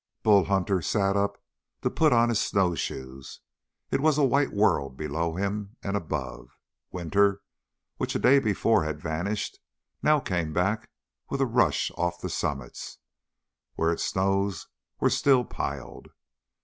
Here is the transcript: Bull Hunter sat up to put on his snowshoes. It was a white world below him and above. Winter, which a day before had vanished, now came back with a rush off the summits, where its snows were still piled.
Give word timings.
Bull 0.23 0.45
Hunter 0.45 0.81
sat 0.81 1.15
up 1.15 1.39
to 1.83 1.91
put 1.91 2.11
on 2.11 2.29
his 2.29 2.39
snowshoes. 2.41 3.41
It 3.91 4.01
was 4.01 4.17
a 4.17 4.23
white 4.23 4.51
world 4.51 4.97
below 4.97 5.35
him 5.35 5.75
and 5.83 5.95
above. 5.95 6.57
Winter, 6.91 7.43
which 7.97 8.15
a 8.15 8.17
day 8.17 8.39
before 8.39 8.83
had 8.83 8.99
vanished, 8.99 9.59
now 10.01 10.19
came 10.19 10.53
back 10.53 10.89
with 11.29 11.39
a 11.39 11.45
rush 11.45 11.91
off 11.99 12.19
the 12.19 12.29
summits, 12.31 12.97
where 13.75 13.91
its 13.91 14.03
snows 14.03 14.69
were 14.99 15.11
still 15.11 15.45
piled. 15.45 16.07